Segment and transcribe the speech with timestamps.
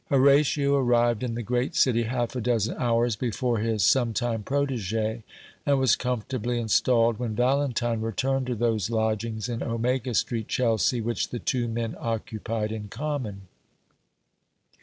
[0.09, 5.21] Horatio arrived in the great city half a dozen hours before his sometime protégé,
[5.63, 11.29] and was comfortably installed when Valentine returned to those lodgings in Omega Street, Chelsea, which
[11.29, 13.41] the two men occupied in common.